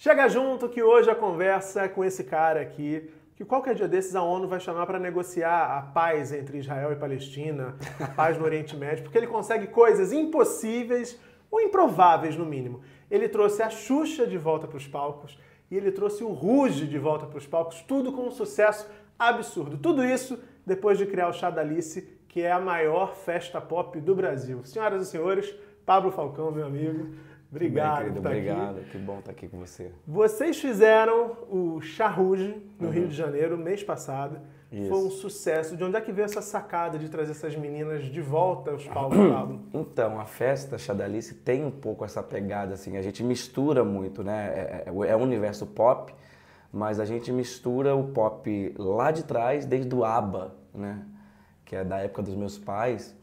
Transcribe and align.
Chega 0.00 0.28
junto 0.28 0.68
que 0.68 0.80
hoje 0.80 1.10
a 1.10 1.14
conversa 1.16 1.82
é 1.82 1.88
com 1.88 2.04
esse 2.04 2.22
cara 2.22 2.60
aqui, 2.60 3.10
que 3.34 3.44
qualquer 3.44 3.74
dia 3.74 3.88
desses 3.88 4.14
a 4.14 4.22
ONU 4.22 4.46
vai 4.46 4.60
chamar 4.60 4.86
para 4.86 4.96
negociar 4.96 5.76
a 5.76 5.82
paz 5.82 6.32
entre 6.32 6.58
Israel 6.58 6.92
e 6.92 6.94
Palestina, 6.96 7.74
a 7.98 8.06
paz 8.06 8.38
no 8.38 8.44
Oriente 8.44 8.76
Médio, 8.76 9.02
porque 9.02 9.18
ele 9.18 9.26
consegue 9.26 9.66
coisas 9.66 10.12
impossíveis 10.12 11.18
ou 11.50 11.60
improváveis 11.60 12.36
no 12.36 12.46
mínimo. 12.46 12.80
Ele 13.10 13.28
trouxe 13.28 13.60
a 13.60 13.70
Xuxa 13.70 14.24
de 14.24 14.38
volta 14.38 14.68
para 14.68 14.76
os 14.76 14.86
palcos 14.86 15.36
e 15.68 15.76
ele 15.76 15.90
trouxe 15.90 16.22
o 16.22 16.30
Ruge 16.30 16.86
de 16.86 16.96
volta 16.96 17.26
para 17.26 17.38
os 17.38 17.46
palcos, 17.48 17.82
tudo 17.82 18.12
com 18.12 18.28
um 18.28 18.30
sucesso 18.30 18.88
absurdo. 19.18 19.78
Tudo 19.78 20.04
isso 20.04 20.38
depois 20.64 20.96
de 20.96 21.06
criar 21.06 21.28
o 21.28 21.32
Chá 21.32 21.50
da 21.50 21.62
Alice, 21.62 22.02
que 22.28 22.42
é 22.42 22.52
a 22.52 22.60
maior 22.60 23.16
festa 23.16 23.60
pop 23.60 24.00
do 24.00 24.14
Brasil. 24.14 24.60
Senhoras 24.62 25.08
e 25.08 25.10
senhores, 25.10 25.52
Pablo 25.84 26.12
Falcão, 26.12 26.52
meu 26.52 26.66
amigo. 26.66 27.16
Obrigado, 27.50 28.04
Bem, 28.04 28.16
estar 28.16 28.28
obrigado. 28.28 28.78
aqui. 28.78 28.90
Que 28.90 28.98
bom 28.98 29.18
estar 29.20 29.30
aqui 29.30 29.48
com 29.48 29.58
você. 29.58 29.90
Vocês 30.06 30.60
fizeram 30.60 31.36
o 31.48 31.80
Charruge 31.80 32.62
no 32.78 32.90
Rio 32.90 33.08
de 33.08 33.14
Janeiro 33.14 33.56
mês 33.56 33.82
passado. 33.82 34.38
Isso. 34.70 34.90
Foi 34.90 34.98
um 34.98 35.10
sucesso. 35.10 35.76
De 35.76 35.82
onde 35.82 35.96
é 35.96 36.00
que 36.00 36.12
veio 36.12 36.26
essa 36.26 36.42
sacada 36.42 36.98
de 36.98 37.08
trazer 37.08 37.30
essas 37.30 37.56
meninas 37.56 38.04
de 38.04 38.20
volta 38.20 38.70
aos 38.70 38.86
palcos, 38.86 39.16
Pablo? 39.32 39.60
Então, 39.72 40.20
a 40.20 40.26
festa 40.26 40.76
Chadalice 40.76 41.34
tem 41.36 41.64
um 41.64 41.70
pouco 41.70 42.04
essa 42.04 42.22
pegada, 42.22 42.74
assim, 42.74 42.98
a 42.98 43.02
gente 43.02 43.24
mistura 43.24 43.82
muito, 43.82 44.22
né? 44.22 44.48
É, 44.54 44.84
é, 44.86 45.10
é 45.10 45.16
um 45.16 45.22
universo 45.22 45.66
pop, 45.66 46.14
mas 46.70 47.00
a 47.00 47.06
gente 47.06 47.32
mistura 47.32 47.96
o 47.96 48.08
pop 48.08 48.74
lá 48.76 49.10
de 49.10 49.24
trás, 49.24 49.64
desde 49.64 49.94
o 49.94 50.04
ABBA, 50.04 50.54
né? 50.74 51.02
Que 51.64 51.76
é 51.76 51.84
da 51.84 51.98
época 52.00 52.22
dos 52.22 52.34
meus 52.34 52.58
pais, 52.58 53.16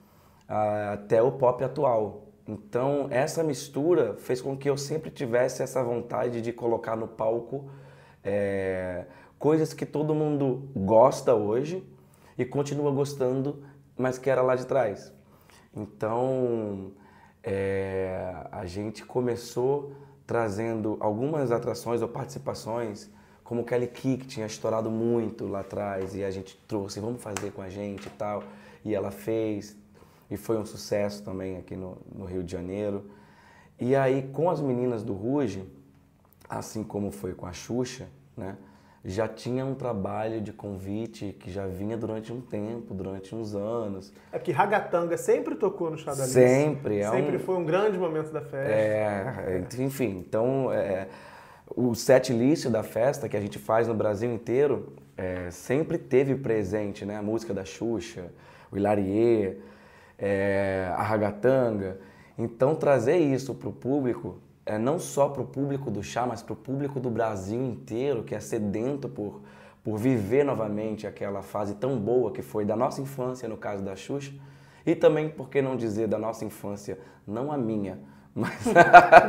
até 0.47 1.21
o 1.21 1.31
pop 1.31 1.63
atual. 1.63 2.23
Então, 2.47 3.07
essa 3.09 3.43
mistura 3.43 4.15
fez 4.17 4.39
com 4.39 4.55
que 4.55 4.69
eu 4.69 4.77
sempre 4.77 5.09
tivesse 5.09 5.63
essa 5.63 5.83
vontade 5.83 6.41
de 6.41 6.53
colocar 6.53 6.95
no 6.95 7.07
palco 7.07 7.69
é, 8.23 9.05
coisas 9.39 9.73
que 9.73 9.85
todo 9.85 10.13
mundo 10.13 10.69
gosta 10.75 11.33
hoje 11.33 11.83
e 12.37 12.45
continua 12.45 12.91
gostando, 12.91 13.63
mas 13.97 14.17
que 14.17 14.29
era 14.29 14.41
lá 14.41 14.55
de 14.55 14.65
trás. 14.65 15.11
Então, 15.75 16.91
é, 17.43 18.47
a 18.51 18.65
gente 18.65 19.03
começou 19.03 19.93
trazendo 20.25 20.97
algumas 20.99 21.51
atrações 21.51 22.01
ou 22.01 22.07
participações, 22.07 23.09
como 23.43 23.63
Kelly 23.63 23.87
Key, 23.87 24.17
que 24.17 24.25
tinha 24.25 24.47
estourado 24.47 24.89
muito 24.89 25.47
lá 25.47 25.59
atrás, 25.59 26.15
e 26.15 26.23
a 26.23 26.31
gente 26.31 26.57
trouxe, 26.67 26.99
vamos 26.99 27.21
fazer 27.21 27.51
com 27.51 27.61
a 27.61 27.69
gente 27.69 28.07
e 28.07 28.11
tal. 28.11 28.43
E 28.83 28.95
ela 28.95 29.11
fez, 29.11 29.77
e 30.29 30.37
foi 30.37 30.57
um 30.57 30.65
sucesso 30.65 31.23
também 31.23 31.57
aqui 31.57 31.75
no, 31.75 31.97
no 32.13 32.25
Rio 32.25 32.43
de 32.43 32.51
Janeiro. 32.51 33.05
E 33.79 33.95
aí, 33.95 34.23
com 34.33 34.49
as 34.49 34.61
meninas 34.61 35.03
do 35.03 35.13
Ruge, 35.13 35.63
assim 36.49 36.83
como 36.83 37.11
foi 37.11 37.33
com 37.33 37.45
a 37.45 37.53
Xuxa, 37.53 38.07
né? 38.35 38.55
Já 39.07 39.27
tinha 39.27 39.63
um 39.63 39.75
trabalho 39.75 40.41
de 40.41 40.51
convite 40.51 41.35
que 41.39 41.51
já 41.51 41.67
vinha 41.67 41.95
durante 41.95 42.33
um 42.33 42.41
tempo, 42.41 42.91
durante 42.91 43.35
uns 43.35 43.53
anos. 43.53 44.11
É 44.31 44.39
porque 44.39 44.51
Ragatanga 44.51 45.15
sempre 45.15 45.53
tocou 45.53 45.91
no 45.91 45.97
Chá 45.97 46.15
da. 46.15 46.23
Sempre, 46.25 46.99
é 47.01 47.11
Sempre 47.11 47.35
um- 47.37 47.39
foi 47.39 47.55
um 47.55 47.63
grande 47.63 47.99
momento 47.99 48.31
da 48.31 48.41
festa. 48.41 48.57
É, 48.73 49.63
enfim, 49.77 50.23
então 50.27 50.73
é, 50.73 51.07
o 51.75 51.93
set 51.93 52.33
list 52.33 52.67
da 52.69 52.81
festa 52.81 53.29
que 53.29 53.37
a 53.37 53.41
gente 53.41 53.59
faz 53.59 53.87
no 53.87 53.93
Brasil 53.93 54.33
inteiro 54.33 54.93
é, 55.15 55.51
sempre 55.51 55.99
teve 55.99 56.33
presente, 56.35 57.05
né? 57.05 57.15
A 57.17 57.21
música 57.21 57.53
da 57.53 57.63
Xuxa, 57.63 58.31
o 58.71 58.75
Hilarie, 58.77 59.61
é, 60.17 60.91
a 60.95 61.03
Ragatanga. 61.03 61.99
Então 62.37 62.75
trazer 62.75 63.17
isso 63.17 63.53
para 63.55 63.69
o 63.69 63.71
público, 63.71 64.37
é, 64.65 64.77
não 64.77 64.99
só 64.99 65.29
para 65.29 65.41
o 65.41 65.45
público 65.45 65.89
do 65.89 66.03
chá, 66.03 66.25
mas 66.25 66.41
para 66.41 66.53
o 66.53 66.55
público 66.55 66.99
do 66.99 67.09
Brasil 67.09 67.61
inteiro, 67.61 68.23
que 68.23 68.35
é 68.35 68.39
sedento 68.39 69.07
por, 69.07 69.41
por 69.83 69.97
viver 69.97 70.43
novamente 70.43 71.07
aquela 71.07 71.41
fase 71.41 71.75
tão 71.75 71.97
boa 71.97 72.31
que 72.31 72.41
foi 72.41 72.65
da 72.65 72.75
nossa 72.75 73.01
infância, 73.01 73.47
no 73.47 73.57
caso 73.57 73.83
da 73.83 73.95
Xuxa, 73.95 74.33
e 74.85 74.95
também, 74.95 75.29
por 75.29 75.49
que 75.49 75.61
não 75.61 75.75
dizer, 75.75 76.07
da 76.07 76.17
nossa 76.17 76.45
infância, 76.45 76.99
não 77.25 77.51
a 77.51 77.57
minha, 77.57 77.99
mas 78.35 78.65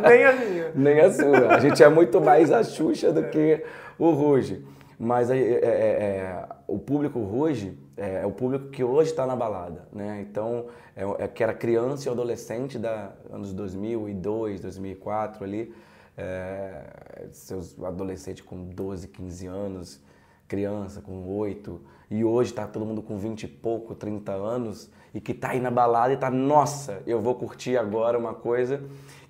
Nem 0.02 0.24
a 0.24 0.32
minha. 0.32 0.72
nem 0.74 1.00
a 1.00 1.12
sua. 1.12 1.54
A 1.54 1.60
gente 1.60 1.82
é 1.82 1.88
muito 1.88 2.20
mais 2.20 2.50
a 2.50 2.64
Xuxa 2.64 3.12
do 3.12 3.22
que 3.24 3.62
o 3.98 4.10
Ruge. 4.10 4.64
Mas 4.98 5.30
é, 5.30 5.36
é, 5.36 5.40
é, 5.40 5.58
é, 5.68 6.44
o 6.66 6.78
público 6.78 7.20
Ruge 7.20 7.78
é, 7.96 8.22
é 8.22 8.26
o 8.26 8.32
público 8.32 8.68
que 8.68 8.82
hoje 8.82 9.10
está 9.10 9.26
na 9.26 9.36
balada, 9.36 9.86
né? 9.92 10.24
Então, 10.28 10.66
é, 10.94 11.24
é 11.24 11.28
que 11.28 11.42
era 11.42 11.54
criança 11.54 12.08
e 12.08 12.12
adolescente 12.12 12.78
da 12.78 13.12
anos 13.30 13.52
2002, 13.52 14.60
2004 14.60 15.44
ali, 15.44 15.74
é, 16.16 17.26
seus 17.30 17.82
adolescentes 17.82 18.44
com 18.44 18.64
12, 18.64 19.08
15 19.08 19.46
anos, 19.46 20.00
criança 20.48 21.00
com 21.00 21.26
8, 21.28 21.80
e 22.10 22.24
hoje 22.24 22.52
tá 22.52 22.66
todo 22.66 22.84
mundo 22.84 23.02
com 23.02 23.16
20 23.16 23.44
e 23.44 23.48
pouco, 23.48 23.94
30 23.94 24.32
anos, 24.32 24.90
e 25.14 25.20
que 25.20 25.34
tá 25.34 25.50
aí 25.50 25.60
na 25.60 25.70
balada 25.70 26.12
e 26.12 26.16
tá, 26.16 26.30
nossa, 26.30 27.02
eu 27.06 27.20
vou 27.20 27.34
curtir 27.34 27.76
agora 27.76 28.18
uma 28.18 28.34
coisa 28.34 28.82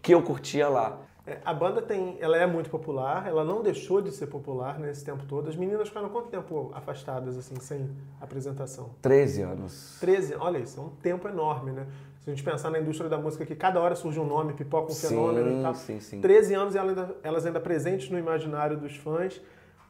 que 0.02 0.12
eu 0.12 0.22
curtia 0.22 0.68
lá. 0.68 1.00
É, 1.26 1.38
A 1.44 1.52
banda 1.52 1.82
tem, 1.82 2.16
ela 2.20 2.36
é 2.36 2.46
muito 2.46 2.70
popular, 2.70 3.26
ela 3.26 3.44
não 3.44 3.62
deixou 3.62 4.00
de 4.00 4.12
ser 4.12 4.26
popular 4.28 4.78
nesse 4.78 5.04
tempo 5.04 5.24
todo. 5.26 5.48
As 5.48 5.56
meninas 5.56 5.88
ficaram 5.88 6.08
quanto 6.08 6.28
tempo 6.28 6.70
afastadas, 6.74 7.36
assim, 7.36 7.56
sem 7.60 7.90
apresentação? 8.20 8.90
13 9.02 9.42
anos. 9.42 9.96
13, 10.00 10.34
olha 10.38 10.58
isso, 10.58 10.78
é 10.78 10.82
um 10.82 10.88
tempo 10.90 11.26
enorme, 11.28 11.72
né? 11.72 11.86
Se 12.20 12.30
a 12.30 12.34
gente 12.34 12.44
pensar 12.44 12.70
na 12.70 12.78
indústria 12.80 13.08
da 13.08 13.18
música, 13.18 13.44
que 13.46 13.54
cada 13.54 13.80
hora 13.80 13.94
surge 13.94 14.18
um 14.18 14.26
nome, 14.26 14.52
pipoca 14.52 14.90
um 14.90 14.94
Sim, 14.94 15.08
fenômeno 15.08 15.60
e 15.60 15.62
tal. 15.62 15.74
sim, 15.74 16.00
sim. 16.00 16.20
13 16.20 16.54
anos 16.54 16.74
e 16.74 16.78
elas 16.78 16.96
ainda, 16.98 17.16
elas 17.22 17.46
ainda 17.46 17.60
presentes 17.60 18.10
no 18.10 18.18
imaginário 18.18 18.76
dos 18.76 18.96
fãs. 18.96 19.40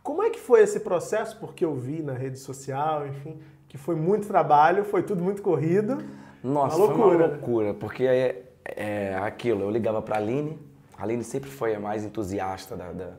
Como 0.03 0.23
é 0.23 0.31
que 0.31 0.39
foi 0.39 0.61
esse 0.63 0.81
processo? 0.81 1.39
Porque 1.41 1.65
eu 1.65 1.75
vi 1.75 2.03
na 2.03 2.13
rede 2.13 2.39
social, 2.39 3.07
enfim, 3.07 3.39
que 3.69 3.77
foi 3.79 3.95
muito 3.97 4.27
trabalho, 4.27 4.85
foi 4.85 5.03
tudo 5.03 5.23
muito 5.23 5.43
corrido. 5.43 5.99
Nossa, 6.45 6.77
Uma 6.77 6.87
foi 6.87 6.95
loucura, 6.97 7.17
uma 7.17 7.27
né? 7.27 7.33
loucura, 7.35 7.75
porque 7.75 8.05
é, 8.05 8.45
é 8.65 9.15
aquilo, 9.21 9.63
eu 9.63 9.71
ligava 9.71 10.01
pra 10.03 10.17
Aline, 10.19 10.59
a 10.99 11.03
Aline 11.03 11.25
sempre 11.25 11.51
foi 11.51 11.75
a 11.75 11.81
mais 11.81 12.05
entusiasta 12.05 12.77
da, 12.77 12.93
da- 12.93 13.15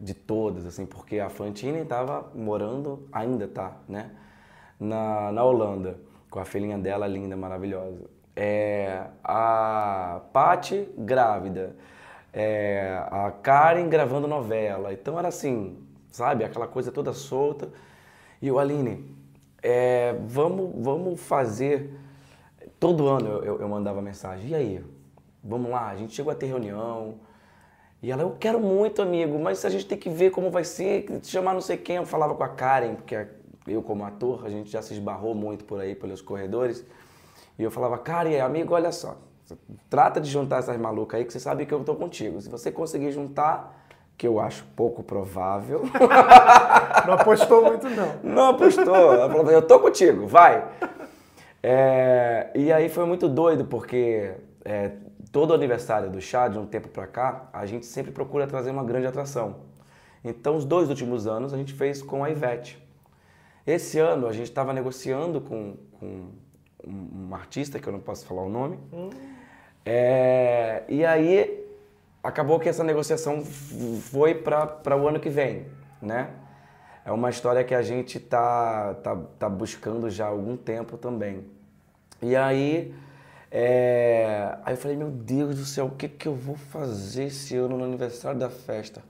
de 0.00 0.14
todas, 0.14 0.64
assim, 0.66 0.86
porque 0.86 1.18
a 1.20 1.28
Fantine 1.28 1.80
estava 1.80 2.30
morando, 2.34 3.06
ainda 3.12 3.46
tá, 3.46 3.76
né, 3.88 4.10
na, 4.78 5.30
na 5.32 5.44
Holanda, 5.44 5.98
com 6.30 6.38
a 6.40 6.44
filhinha 6.44 6.78
dela 6.78 7.06
linda, 7.06 7.36
maravilhosa. 7.36 8.04
É, 8.34 9.04
a 9.22 10.20
Paty 10.32 10.88
grávida, 10.96 11.76
é, 12.32 13.02
a 13.10 13.30
Karen 13.42 13.88
gravando 13.88 14.26
novela, 14.26 14.92
então 14.92 15.18
era 15.18 15.28
assim, 15.28 15.78
sabe, 16.10 16.44
aquela 16.44 16.66
coisa 16.66 16.90
toda 16.92 17.12
solta. 17.12 17.68
E 18.40 18.50
o 18.50 18.58
Aline, 18.58 19.04
é, 19.62 20.14
vamos, 20.26 20.72
vamos 20.82 21.20
fazer. 21.20 21.94
Todo 22.78 23.08
ano 23.08 23.28
eu, 23.28 23.44
eu, 23.44 23.60
eu 23.62 23.68
mandava 23.68 24.00
mensagem. 24.02 24.50
E 24.50 24.54
aí? 24.54 24.84
Vamos 25.42 25.70
lá? 25.70 25.88
A 25.88 25.96
gente 25.96 26.14
chegou 26.14 26.32
a 26.32 26.34
ter 26.34 26.46
reunião. 26.46 27.14
E 28.02 28.10
ela, 28.10 28.22
eu 28.22 28.36
quero 28.38 28.58
muito, 28.58 29.02
amigo, 29.02 29.38
mas 29.38 29.64
a 29.64 29.68
gente 29.68 29.86
tem 29.86 29.98
que 29.98 30.08
ver 30.08 30.30
como 30.30 30.50
vai 30.50 30.64
ser, 30.64 31.06
chamar 31.22 31.54
não 31.54 31.60
sei 31.60 31.76
quem. 31.76 31.96
Eu 31.96 32.06
falava 32.06 32.34
com 32.34 32.42
a 32.42 32.48
Karen, 32.48 32.94
porque 32.94 33.26
eu, 33.66 33.82
como 33.82 34.04
ator, 34.04 34.46
a 34.46 34.48
gente 34.48 34.70
já 34.70 34.80
se 34.80 34.94
esbarrou 34.94 35.34
muito 35.34 35.64
por 35.64 35.80
aí, 35.80 35.94
pelos 35.94 36.22
corredores. 36.22 36.84
E 37.58 37.62
eu 37.62 37.70
falava, 37.70 37.98
Karen, 37.98 38.40
amigo, 38.40 38.74
olha 38.74 38.90
só, 38.90 39.18
trata 39.88 40.20
de 40.20 40.30
juntar 40.30 40.58
essas 40.58 40.76
malucas 40.78 41.18
aí, 41.18 41.26
que 41.26 41.32
você 41.32 41.40
sabe 41.40 41.66
que 41.66 41.74
eu 41.74 41.84
tô 41.84 41.94
contigo. 41.94 42.40
Se 42.40 42.48
você 42.48 42.72
conseguir 42.72 43.12
juntar, 43.12 43.80
que 44.16 44.26
eu 44.26 44.38
acho 44.38 44.64
pouco 44.76 45.02
provável. 45.02 45.82
Não 47.06 47.14
apostou 47.14 47.64
muito, 47.64 47.88
não. 47.88 48.14
Não 48.22 48.48
apostou. 48.50 49.14
Ela 49.14 49.30
falou, 49.30 49.50
eu 49.50 49.62
tô 49.62 49.80
contigo, 49.80 50.26
vai. 50.26 50.62
É, 51.62 52.50
e 52.54 52.70
aí 52.70 52.90
foi 52.90 53.06
muito 53.06 53.28
doido, 53.28 53.64
porque 53.64 54.34
é, 54.62 54.90
todo 55.32 55.54
aniversário 55.54 56.10
do 56.10 56.20
chá, 56.20 56.48
de 56.48 56.58
um 56.58 56.66
tempo 56.66 56.88
pra 56.88 57.06
cá, 57.06 57.48
a 57.52 57.66
gente 57.66 57.86
sempre 57.86 58.10
procura 58.10 58.46
trazer 58.46 58.70
uma 58.70 58.84
grande 58.84 59.06
atração. 59.06 59.56
Então, 60.24 60.56
os 60.56 60.64
dois 60.64 60.88
últimos 60.88 61.26
anos 61.26 61.54
a 61.54 61.56
gente 61.56 61.72
fez 61.72 62.02
com 62.02 62.22
a 62.22 62.30
Ivete. 62.30 62.82
Esse 63.66 63.98
ano 63.98 64.26
a 64.26 64.32
gente 64.32 64.48
estava 64.48 64.72
negociando 64.72 65.40
com, 65.40 65.76
com 65.98 66.28
um, 66.86 67.34
artista, 67.34 67.78
que 67.78 67.86
eu 67.86 67.92
não 67.92 68.00
posso 68.00 68.26
falar 68.26 68.42
o 68.42 68.48
nome, 68.48 68.78
é, 69.84 70.82
e 70.88 71.04
aí 71.04 71.66
acabou 72.22 72.58
que 72.58 72.68
essa 72.68 72.84
negociação 72.84 73.44
foi 73.44 74.34
para 74.34 74.96
o 74.96 75.08
ano 75.08 75.20
que 75.20 75.28
vem, 75.28 75.66
né? 76.02 76.30
É 77.04 77.12
uma 77.12 77.30
história 77.30 77.64
que 77.64 77.74
a 77.74 77.82
gente 77.82 78.20
tá, 78.20 78.94
tá, 79.02 79.16
tá 79.38 79.48
buscando 79.48 80.10
já 80.10 80.26
há 80.26 80.28
algum 80.28 80.56
tempo 80.56 80.98
também. 80.98 81.46
E 82.20 82.36
aí, 82.36 82.94
é, 83.50 84.58
aí 84.64 84.74
eu 84.74 84.78
falei, 84.78 84.96
meu 84.96 85.10
Deus 85.10 85.56
do 85.56 85.64
céu, 85.64 85.86
o 85.86 85.90
que, 85.90 86.08
que 86.08 86.28
eu 86.28 86.34
vou 86.34 86.54
fazer 86.54 87.24
esse 87.24 87.56
ano 87.56 87.76
no 87.76 87.84
aniversário 87.84 88.38
da 88.38 88.48
festa? 88.48 89.02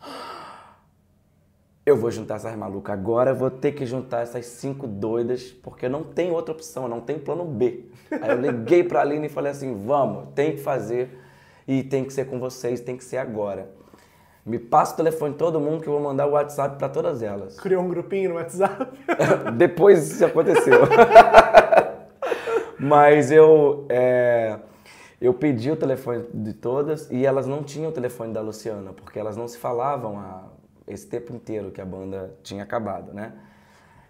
Eu 1.85 1.97
vou 1.97 2.11
juntar 2.11 2.37
essas 2.37 2.57
malucas 2.57 2.93
agora, 2.93 3.33
eu 3.33 3.35
vou 3.35 3.51
ter 3.51 3.73
que 3.73 3.85
juntar 3.85 4.23
essas 4.23 4.47
cinco 4.47 4.87
doidas, 4.87 5.51
porque 5.51 5.89
não 5.89 6.03
tem 6.03 6.31
outra 6.31 6.55
opção, 6.55 6.89
não 6.89 7.01
tem 7.01 7.19
plano 7.19 7.45
B. 7.45 7.85
Aí 8.11 8.31
eu 8.31 8.41
liguei 8.41 8.83
pra 8.83 9.01
Aline 9.03 9.27
e 9.27 9.31
falei 9.31 9.53
assim, 9.53 9.75
vamos, 9.75 10.29
tem 10.35 10.53
que 10.53 10.63
fazer 10.63 11.19
e 11.69 11.83
tem 11.83 12.05
que 12.05 12.13
ser 12.13 12.27
com 12.27 12.39
vocês, 12.39 12.81
tem 12.81 12.97
que 12.97 13.05
ser 13.05 13.19
agora. 13.19 13.69
Me 14.45 14.59
passa 14.59 14.95
o 14.95 14.97
telefone 14.97 15.33
de 15.33 15.39
todo 15.39 15.61
mundo 15.61 15.83
que 15.83 15.89
eu 15.89 15.93
vou 15.93 16.03
mandar 16.03 16.27
o 16.27 16.31
WhatsApp 16.31 16.79
para 16.79 16.89
todas 16.89 17.23
elas. 17.23 17.61
Criou 17.61 17.83
um 17.83 17.89
grupinho 17.89 18.31
no 18.31 18.37
WhatsApp? 18.37 18.87
Depois 19.57 20.11
isso 20.11 20.25
aconteceu. 20.25 20.81
Mas 22.83 23.31
eu, 23.31 23.85
é, 23.91 24.59
eu 25.21 25.35
pedi 25.35 25.71
o 25.71 25.77
telefone 25.77 26.25
de 26.33 26.55
todas 26.55 27.11
e 27.11 27.27
elas 27.27 27.47
não 27.47 27.63
tinham 27.63 27.91
o 27.91 27.93
telefone 27.93 28.33
da 28.33 28.41
Luciana, 28.41 28.93
porque 28.95 29.19
elas 29.19 29.37
não 29.37 29.47
se 29.47 29.59
falavam 29.59 30.19
esse 30.87 31.07
tempo 31.07 31.35
inteiro 31.35 31.71
que 31.71 31.81
a 31.81 31.85
banda 31.85 32.35
tinha 32.43 32.63
acabado, 32.63 33.13
né? 33.13 33.35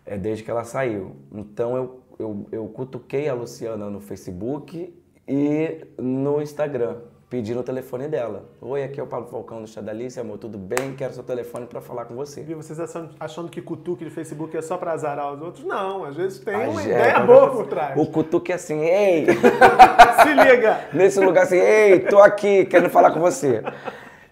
É 0.06 0.16
desde 0.16 0.44
que 0.44 0.50
ela 0.50 0.62
saiu. 0.62 1.16
Então 1.32 1.76
eu, 1.76 2.00
eu, 2.16 2.46
eu 2.52 2.68
cutuquei 2.68 3.28
a 3.28 3.34
Luciana 3.34 3.90
no 3.90 4.00
Facebook 4.00 4.96
e 5.26 5.86
no 5.98 6.40
Instagram 6.40 6.98
pedindo 7.30 7.60
o 7.60 7.62
telefone 7.62 8.08
dela. 8.08 8.42
Oi, 8.60 8.82
aqui 8.82 8.98
é 8.98 9.02
o 9.02 9.06
Pablo 9.06 9.28
Falcão 9.28 9.62
do 9.62 9.68
Chá 9.68 9.80
da 9.80 9.92
Alice, 9.92 10.18
amor, 10.18 10.36
tudo 10.36 10.58
bem? 10.58 10.96
Quero 10.96 11.14
seu 11.14 11.22
telefone 11.22 11.64
para 11.64 11.80
falar 11.80 12.04
com 12.06 12.16
você. 12.16 12.44
E 12.46 12.54
vocês 12.54 12.80
achando, 12.80 13.10
achando 13.20 13.48
que 13.48 13.62
cutuque 13.62 14.04
de 14.04 14.10
Facebook 14.10 14.56
é 14.56 14.60
só 14.60 14.76
para 14.76 14.90
azarar 14.90 15.32
os 15.32 15.40
outros? 15.40 15.64
Não, 15.64 16.04
às 16.04 16.16
vezes 16.16 16.40
tem 16.40 16.56
uma 16.56 16.82
é, 16.82 16.86
ideia 16.86 17.20
boa 17.20 17.48
por 17.52 17.68
trás. 17.68 17.96
O 17.96 18.04
cutuque 18.04 18.50
é 18.50 18.56
assim, 18.56 18.80
ei! 18.80 19.26
Se 20.24 20.34
liga! 20.34 20.80
Nesse 20.92 21.20
lugar 21.20 21.44
assim, 21.44 21.58
ei, 21.58 22.00
tô 22.00 22.18
aqui, 22.18 22.64
querendo 22.64 22.90
falar 22.90 23.12
com 23.12 23.20
você. 23.20 23.62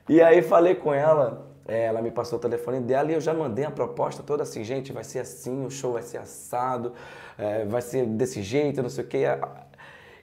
E 0.09 0.21
aí 0.21 0.43
falei 0.43 0.75
com 0.75 0.93
ela, 0.93 1.47
é, 1.69 1.85
ela 1.85 2.03
me 2.03 2.11
passou 2.11 2.37
o 2.37 2.43
telefone 2.43 2.81
dela 2.81 3.13
e 3.13 3.15
eu 3.15 3.21
já 3.21 3.33
mandei 3.33 3.65
a 3.65 3.71
proposta 3.71 4.25
toda 4.25 4.43
assim, 4.43 4.65
gente, 4.65 4.93
vai 4.93 5.05
ser 5.05 5.21
assim, 5.21 5.65
o 5.65 5.71
show 5.71 5.93
vai 5.93 6.03
ser 6.03 6.19
assado, 6.19 6.93
é, 7.39 7.65
vai 7.65 7.81
ser 7.81 8.07
desse 8.07 8.43
jeito, 8.43 8.83
não 8.83 8.91
sei 8.91 9.05
o 9.05 9.07
quê. 9.07 9.25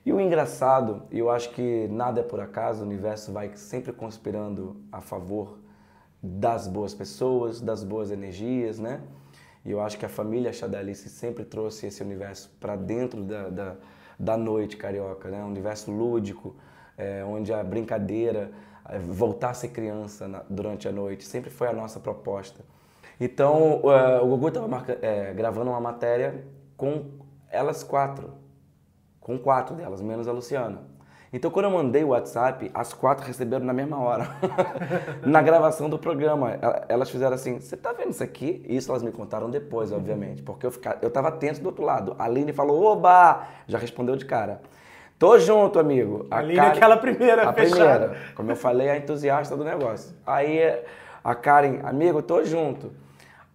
E 0.05 0.13
o 0.13 0.21
engraçado, 0.21 1.01
eu 1.11 1.31
acho 1.31 1.49
que 1.49 1.87
nada 1.87 2.19
é 2.19 2.23
por 2.23 2.39
acaso, 2.39 2.83
o 2.83 2.85
universo 2.85 3.31
vai 3.31 3.55
sempre 3.55 3.91
conspirando 3.91 4.77
a 4.91 5.01
favor 5.01 5.57
das 6.21 6.67
boas 6.67 6.93
pessoas, 6.93 7.59
das 7.59 7.83
boas 7.83 8.11
energias, 8.11 8.77
né? 8.77 9.01
E 9.65 9.71
eu 9.71 9.81
acho 9.81 9.97
que 9.97 10.05
a 10.05 10.09
família 10.09 10.53
Chadalice 10.53 11.09
sempre 11.09 11.43
trouxe 11.43 11.87
esse 11.87 12.03
universo 12.03 12.55
para 12.59 12.75
dentro 12.75 13.23
da, 13.23 13.49
da, 13.49 13.75
da, 14.19 14.37
noite 14.37 14.77
carioca, 14.77 15.27
né? 15.29 15.43
Um 15.43 15.47
universo 15.47 15.91
lúdico, 15.91 16.55
é, 16.95 17.23
onde 17.25 17.51
a 17.51 17.63
brincadeira, 17.63 18.51
é, 18.87 18.99
voltar 18.99 19.49
a 19.49 19.53
ser 19.55 19.69
criança 19.69 20.27
na, 20.27 20.43
durante 20.47 20.87
a 20.87 20.91
noite, 20.91 21.23
sempre 21.23 21.49
foi 21.49 21.67
a 21.67 21.73
nossa 21.73 21.99
proposta. 21.99 22.63
Então, 23.19 23.81
uh, 23.81 24.23
o 24.23 24.27
Gugu 24.27 24.49
estava 24.49 24.85
é, 25.01 25.33
gravando 25.33 25.71
uma 25.71 25.81
matéria 25.81 26.45
com 26.77 27.05
elas 27.49 27.83
quatro, 27.83 28.44
com 29.25 29.39
quatro 29.39 29.75
delas, 29.75 30.04
menos 30.04 30.27
a 30.27 30.31
Luciana. 30.31 30.83
Então, 31.33 31.50
quando 31.50 31.66
eu 31.66 31.72
mandei 31.72 32.04
o 32.04 32.10
WhatsApp, 32.10 32.69
as 32.72 32.94
quatro 32.94 33.25
receberam 33.25 33.66
na 33.66 33.74
mesma 33.74 33.98
hora, 34.00 34.27
na 35.25 35.42
gravação 35.42 35.89
do 35.89 35.98
programa. 35.98 36.51
Elas 36.88 37.10
fizeram 37.10 37.33
assim: 37.33 37.60
Você 37.60 37.75
tá 37.75 37.92
vendo 37.92 38.12
isso 38.12 38.24
aqui? 38.24 38.63
Isso 38.69 38.92
elas 38.92 39.01
me 39.01 39.12
contaram 39.12 39.50
depois, 39.50 39.92
obviamente, 39.92 40.44
porque 40.44 40.68
eu, 40.68 40.69
fica... 40.69 41.00
eu 41.01 41.10
tava 41.10 41.31
tenso 41.31 41.60
do 41.60 41.66
outro 41.66 41.83
lado. 41.83 42.16
A 42.19 42.25
Aline 42.25 42.54
falou: 42.54 42.83
Oba! 42.83 43.48
Já 43.68 43.80
respondeu 43.80 44.16
de 44.16 44.25
cara. 44.25 44.62
Tô 45.18 45.39
junto, 45.39 45.80
amigo. 45.80 46.27
A 46.30 46.38
Aline 46.38 46.60
é 46.60 46.68
aquela 46.68 46.95
primeira 46.95 47.50
A 47.50 47.54
fechada. 47.54 48.10
primeira. 48.10 48.33
Como 48.36 48.51
eu 48.51 48.56
falei, 48.56 48.92
a 48.92 48.98
entusiasta 48.98 49.57
do 49.57 49.63
negócio. 49.63 50.16
Aí 50.24 50.62
a 51.24 51.33
Karen, 51.33 51.80
amigo, 51.83 52.22
tô 52.22 52.44
junto. 52.44 52.92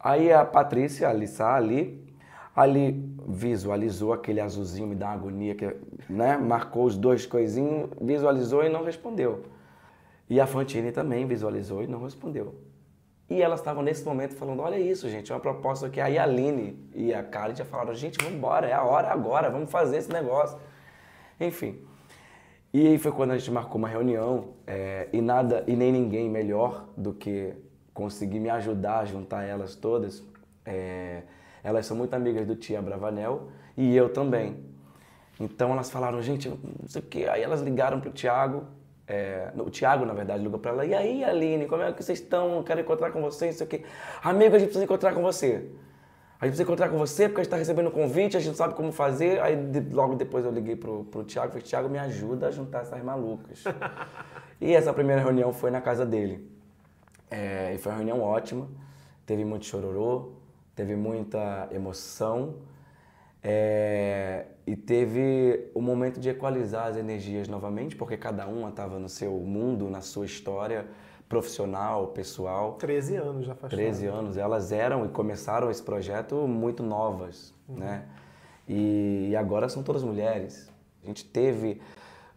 Aí 0.00 0.32
a 0.32 0.44
Patrícia, 0.44 1.08
a 1.08 1.12
Lissa 1.12 1.46
ali, 1.46 2.09
ali 2.54 2.92
visualizou 3.28 4.12
aquele 4.12 4.40
azulzinho, 4.40 4.88
me 4.88 4.94
dá 4.94 5.06
uma 5.06 5.14
agonia, 5.14 5.54
que, 5.54 5.76
né? 6.08 6.36
marcou 6.36 6.84
os 6.84 6.96
dois 6.96 7.26
coisinhos, 7.26 7.90
visualizou 8.00 8.64
e 8.64 8.68
não 8.68 8.84
respondeu. 8.84 9.44
E 10.28 10.40
a 10.40 10.46
Fantine 10.46 10.92
também 10.92 11.26
visualizou 11.26 11.82
e 11.82 11.86
não 11.86 12.02
respondeu. 12.04 12.54
E 13.28 13.40
elas 13.40 13.60
estavam 13.60 13.82
nesse 13.82 14.04
momento 14.04 14.34
falando, 14.34 14.60
olha 14.60 14.78
isso, 14.78 15.08
gente, 15.08 15.30
é 15.30 15.34
uma 15.34 15.40
proposta 15.40 15.88
que 15.88 16.00
a 16.00 16.22
Aline 16.22 16.76
e 16.92 17.14
a 17.14 17.22
Karen 17.22 17.54
já 17.54 17.64
falaram, 17.64 17.94
gente, 17.94 18.18
vamos 18.18 18.36
embora, 18.36 18.66
é 18.66 18.72
a 18.72 18.82
hora 18.82 19.08
agora, 19.08 19.48
vamos 19.48 19.70
fazer 19.70 19.98
esse 19.98 20.12
negócio. 20.12 20.58
Enfim. 21.40 21.78
E 22.72 22.88
aí 22.88 22.98
foi 22.98 23.12
quando 23.12 23.30
a 23.30 23.38
gente 23.38 23.50
marcou 23.50 23.78
uma 23.78 23.88
reunião 23.88 24.48
é, 24.66 25.08
e 25.12 25.20
nada 25.20 25.64
e 25.66 25.76
nem 25.76 25.92
ninguém 25.92 26.28
melhor 26.28 26.88
do 26.96 27.12
que 27.12 27.54
conseguir 27.94 28.40
me 28.40 28.50
ajudar 28.50 29.00
a 29.00 29.04
juntar 29.04 29.44
elas 29.44 29.76
todas. 29.76 30.24
É, 30.64 31.22
elas 31.62 31.86
são 31.86 31.96
muito 31.96 32.14
amigas 32.14 32.46
do 32.46 32.56
Tia 32.56 32.80
Bravanel 32.80 33.48
e 33.76 33.94
eu 33.96 34.12
também. 34.12 34.64
Então 35.38 35.72
elas 35.72 35.90
falaram, 35.90 36.20
gente, 36.20 36.48
não 36.48 36.88
sei 36.88 37.00
o 37.00 37.04
quê. 37.04 37.26
Aí 37.30 37.42
elas 37.42 37.62
ligaram 37.62 38.00
pro 38.00 38.10
Tiago, 38.10 38.64
é, 39.06 39.50
o 39.56 39.70
Tiago, 39.70 40.04
na 40.04 40.12
verdade, 40.12 40.42
ligou 40.42 40.58
para 40.58 40.70
ela. 40.70 40.84
E 40.84 40.94
aí, 40.94 41.24
Aline, 41.24 41.66
como 41.66 41.82
é 41.82 41.92
que 41.92 42.02
vocês 42.02 42.20
estão? 42.20 42.62
Quero 42.62 42.80
encontrar 42.80 43.10
com 43.10 43.20
vocês, 43.20 43.52
não 43.52 43.58
sei 43.58 43.66
o 43.66 43.70
quê. 43.70 43.84
Amigo, 44.22 44.54
a 44.54 44.58
gente 44.58 44.68
precisa 44.68 44.84
encontrar 44.84 45.14
com 45.14 45.22
você. 45.22 45.68
A 46.40 46.46
gente 46.46 46.52
precisa 46.52 46.62
encontrar 46.62 46.88
com 46.88 46.96
você 46.96 47.28
porque 47.28 47.40
a 47.40 47.44
gente 47.44 47.48
está 47.48 47.56
recebendo 47.56 47.90
convite, 47.90 48.36
a 48.36 48.40
gente 48.40 48.56
sabe 48.56 48.74
como 48.74 48.92
fazer. 48.92 49.40
Aí 49.40 49.56
de, 49.56 49.80
logo 49.94 50.14
depois 50.14 50.44
eu 50.44 50.50
liguei 50.50 50.76
pro, 50.76 51.04
pro 51.04 51.24
Tiago 51.24 51.48
e 51.48 51.52
falei, 51.52 51.66
Tiago, 51.66 51.88
me 51.88 51.98
ajuda 51.98 52.48
a 52.48 52.50
juntar 52.50 52.82
essas 52.82 53.02
malucas. 53.02 53.64
e 54.60 54.74
essa 54.74 54.92
primeira 54.92 55.20
reunião 55.20 55.52
foi 55.52 55.70
na 55.70 55.80
casa 55.80 56.06
dele. 56.06 56.48
É, 57.30 57.74
e 57.74 57.78
foi 57.78 57.92
uma 57.92 57.98
reunião 57.98 58.20
ótima, 58.22 58.68
teve 59.26 59.44
muito 59.44 59.64
chororô, 59.64 60.32
teve 60.74 60.96
muita 60.96 61.68
emoção 61.72 62.56
é, 63.42 64.46
e 64.66 64.76
teve 64.76 65.70
o 65.74 65.80
momento 65.80 66.20
de 66.20 66.28
equalizar 66.28 66.88
as 66.88 66.96
energias 66.96 67.48
novamente, 67.48 67.96
porque 67.96 68.16
cada 68.16 68.46
uma 68.46 68.68
estava 68.68 68.98
no 68.98 69.08
seu 69.08 69.32
mundo, 69.32 69.88
na 69.88 70.00
sua 70.00 70.26
história 70.26 70.86
profissional, 71.28 72.08
pessoal. 72.08 72.74
13 72.74 73.16
anos 73.16 73.46
já 73.46 73.54
faz 73.54 73.72
13 73.72 74.04
tempo. 74.04 74.16
anos. 74.16 74.36
Elas 74.36 74.72
eram 74.72 75.06
e 75.06 75.08
começaram 75.08 75.70
esse 75.70 75.82
projeto 75.82 76.46
muito 76.46 76.82
novas, 76.82 77.54
uhum. 77.68 77.76
né? 77.76 78.04
E, 78.68 79.28
e 79.30 79.36
agora 79.36 79.68
são 79.68 79.82
todas 79.82 80.02
mulheres. 80.02 80.70
A 81.02 81.06
gente 81.06 81.24
teve, 81.24 81.80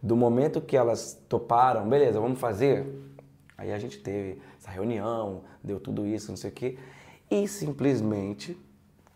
do 0.02 0.16
momento 0.16 0.60
que 0.60 0.76
elas 0.76 1.22
toparam, 1.28 1.88
beleza, 1.88 2.18
vamos 2.18 2.40
fazer. 2.40 2.86
Aí 3.58 3.72
a 3.72 3.78
gente 3.78 3.98
teve 3.98 4.40
essa 4.58 4.70
reunião, 4.70 5.42
deu 5.62 5.78
tudo 5.78 6.06
isso, 6.06 6.30
não 6.30 6.36
sei 6.36 6.50
o 6.50 6.52
quê 6.52 6.78
e 7.30 7.46
simplesmente 7.48 8.58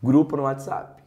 grupo 0.03 0.37
no 0.37 0.45
WhatsApp. 0.45 1.03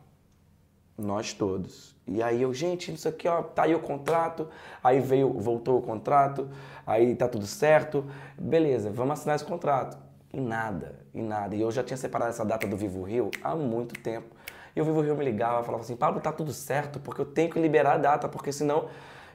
Nós 0.97 1.33
todos. 1.33 1.95
E 2.07 2.21
aí 2.21 2.41
eu, 2.41 2.53
gente, 2.53 2.93
isso 2.93 3.07
aqui, 3.07 3.27
ó, 3.27 3.41
tá 3.41 3.63
aí 3.63 3.73
o 3.73 3.79
contrato. 3.79 4.47
Aí 4.83 4.99
veio, 4.99 5.31
voltou 5.33 5.79
o 5.79 5.81
contrato, 5.81 6.49
aí 6.85 7.15
tá 7.15 7.27
tudo 7.27 7.45
certo. 7.45 8.05
Beleza, 8.37 8.91
vamos 8.91 9.13
assinar 9.13 9.35
esse 9.35 9.45
contrato. 9.45 9.97
E 10.33 10.39
nada, 10.39 10.99
e 11.13 11.21
nada. 11.21 11.55
E 11.55 11.61
eu 11.61 11.71
já 11.71 11.83
tinha 11.83 11.97
separado 11.97 12.29
essa 12.29 12.45
data 12.45 12.67
do 12.67 12.77
Vivo 12.77 13.01
Rio 13.03 13.31
há 13.43 13.55
muito 13.55 13.99
tempo. 13.99 14.35
E 14.75 14.81
o 14.81 14.85
Vivo 14.85 15.01
Rio 15.01 15.15
me 15.15 15.25
ligava, 15.25 15.63
falava 15.63 15.83
assim, 15.83 15.95
Pablo, 15.95 16.21
tá 16.21 16.31
tudo 16.31 16.53
certo, 16.53 16.99
porque 16.99 17.21
eu 17.21 17.25
tenho 17.25 17.49
que 17.49 17.59
liberar 17.59 17.93
a 17.93 17.97
data, 17.97 18.29
porque 18.29 18.51
senão... 18.53 18.87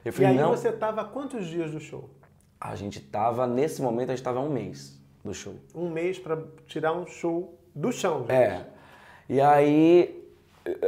Eu 0.03 0.13
falei, 0.13 0.29
e 0.29 0.31
aí 0.31 0.37
não. 0.37 0.49
você 0.49 0.71
tava 0.71 1.03
quantos 1.05 1.45
dias 1.45 1.69
do 1.71 1.79
show? 1.79 2.09
A 2.59 2.75
gente 2.75 2.99
tava, 2.99 3.45
nesse 3.45 3.81
momento, 3.81 4.09
a 4.09 4.15
gente 4.15 4.23
tava 4.23 4.39
um 4.39 4.49
mês 4.49 4.97
do 5.27 5.33
show. 5.33 5.55
Um 5.75 5.89
mês 5.89 6.17
para 6.17 6.41
tirar 6.65 6.93
um 6.93 7.05
show 7.05 7.57
do 7.75 7.91
chão, 7.91 8.21
gente. 8.21 8.31
É. 8.31 8.65
E 9.29 9.39
aí, 9.39 10.27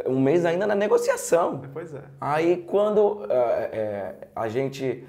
um 0.05 0.19
mês 0.19 0.45
ainda 0.45 0.65
na 0.65 0.75
negociação. 0.75 1.61
Pois 1.71 1.93
é. 1.93 2.03
Aí 2.19 2.63
quando 2.67 3.25
é, 3.29 3.35
é, 3.35 4.27
a 4.35 4.47
gente. 4.49 5.05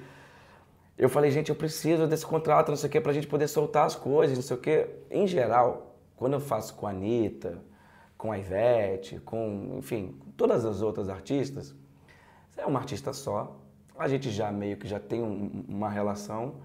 Eu 0.98 1.08
falei, 1.08 1.30
gente, 1.30 1.48
eu 1.48 1.56
preciso 1.56 2.06
desse 2.06 2.26
contrato, 2.26 2.68
não 2.68 2.76
sei 2.76 2.88
o 2.88 2.92
quê, 2.92 3.00
pra 3.00 3.12
gente 3.12 3.26
poder 3.26 3.48
soltar 3.48 3.86
as 3.86 3.96
coisas, 3.96 4.36
não 4.36 4.42
sei 4.42 4.56
o 4.56 4.60
quê. 4.60 4.86
Em 5.10 5.26
geral, 5.26 5.96
quando 6.14 6.34
eu 6.34 6.40
faço 6.40 6.74
com 6.74 6.86
a 6.86 6.90
Anitta, 6.90 7.58
com 8.18 8.30
a 8.30 8.38
Ivete, 8.38 9.18
com, 9.20 9.76
enfim, 9.78 10.14
com 10.18 10.30
todas 10.32 10.66
as 10.66 10.82
outras 10.82 11.08
artistas, 11.08 11.74
é 12.54 12.66
uma 12.66 12.78
artista 12.78 13.14
só. 13.14 13.56
A 13.98 14.06
gente 14.08 14.30
já 14.30 14.52
meio 14.52 14.76
que 14.76 14.86
já 14.86 15.00
tem 15.00 15.22
um, 15.22 15.64
uma 15.66 15.88
relação 15.88 16.56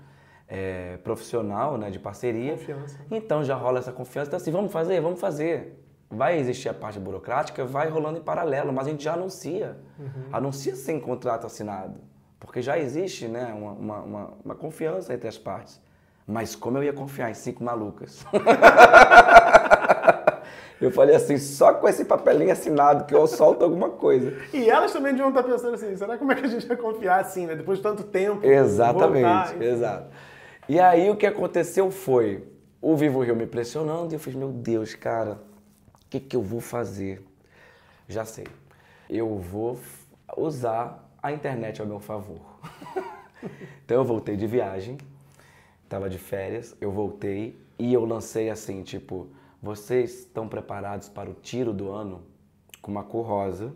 é, 0.48 0.98
profissional, 0.98 1.78
né, 1.78 1.90
de 1.90 2.00
parceria. 2.00 2.54
Confiança. 2.54 3.00
Então 3.12 3.44
já 3.44 3.56
rola 3.56 3.80
essa 3.80 3.92
confiança. 3.92 4.30
Então 4.30 4.38
assim, 4.38 4.52
vamos 4.52 4.72
fazer, 4.72 5.02
vamos 5.02 5.20
fazer. 5.20 5.82
Vai 6.10 6.38
existir 6.38 6.70
a 6.70 6.74
parte 6.74 7.00
burocrática, 7.00 7.66
vai 7.66 7.90
rolando 7.90 8.20
em 8.20 8.22
paralelo, 8.22 8.72
mas 8.72 8.88
a 8.88 8.92
gente 8.92 9.04
já 9.04 9.14
anuncia. 9.14 9.78
Uhum. 10.00 10.30
Anuncia 10.32 10.76
sem 10.76 11.00
contrato 11.00 11.48
assinado. 11.48 12.00
Porque 12.40 12.62
já 12.62 12.78
existe 12.78 13.28
né, 13.28 13.54
uma, 13.54 13.72
uma, 13.72 14.02
uma, 14.02 14.34
uma 14.46 14.56
confiança 14.56 15.14
entre 15.14 15.28
as 15.28 15.38
partes. 15.38 15.82
Mas 16.28 16.56
como 16.56 16.78
eu 16.78 16.84
ia 16.84 16.94
confiar 16.94 17.30
em 17.30 17.34
cinco 17.34 17.64
malucas? 17.64 18.26
Eu 20.80 20.92
falei 20.92 21.16
assim, 21.16 21.38
só 21.38 21.74
com 21.74 21.88
esse 21.88 22.04
papelinho 22.04 22.52
assinado 22.52 23.06
que 23.06 23.16
eu 23.16 23.26
solto 23.28 23.64
alguma 23.64 23.90
coisa. 23.90 24.34
E 24.54 24.70
elas 24.70 24.92
também 24.92 25.14
deviam 25.14 25.30
estar 25.30 25.44
pensando 25.44 25.74
assim, 25.74 25.96
será 25.96 26.18
como 26.18 26.32
é 26.32 26.36
que 26.36 26.46
a 26.46 26.50
gente 26.50 26.68
vai 26.68 26.76
confiar 26.76 27.22
assim, 27.22 27.46
né? 27.46 27.56
Depois 27.56 27.78
de 27.78 27.84
tanto 27.84 28.04
tempo. 28.04 28.46
Exatamente, 28.46 29.24
voltar, 29.24 29.64
exato. 29.64 30.08
E 30.68 30.80
aí 30.80 31.10
o 31.10 31.16
que 31.16 31.26
aconteceu 31.26 31.92
foi 31.92 32.48
o 32.82 32.96
Vivo 32.96 33.22
Rio 33.24 33.36
me 33.36 33.46
pressionando 33.46 34.14
e 34.14 34.16
eu 34.16 34.20
fiz, 34.20 34.34
meu 34.34 34.52
Deus, 34.52 34.96
cara, 34.96 35.40
o 35.94 36.10
que, 36.10 36.20
que 36.20 36.36
eu 36.36 36.42
vou 36.42 36.60
fazer? 36.60 37.24
Já 38.08 38.26
sei. 38.26 38.48
Eu 39.10 39.38
vou 39.38 39.80
usar 40.38 41.10
a 41.22 41.32
internet 41.32 41.82
ao 41.82 41.88
meu 41.88 42.00
favor. 42.00 42.42
então 43.86 43.98
eu 43.98 44.04
voltei 44.04 44.36
de 44.36 44.48
viagem, 44.48 44.98
Tava 45.88 46.10
de 46.10 46.18
férias, 46.18 46.76
eu 46.82 46.92
voltei 46.92 47.56
e 47.78 47.94
eu 47.94 48.06
lancei 48.06 48.50
assim, 48.50 48.82
tipo, 48.82 49.28
vocês 49.62 50.22
estão 50.22 50.48
preparados 50.48 51.08
para 51.08 51.30
o 51.30 51.34
tiro 51.34 51.72
do 51.72 51.92
ano? 51.92 52.24
Com 52.82 52.90
uma 52.92 53.04
cor 53.04 53.26
rosa, 53.26 53.72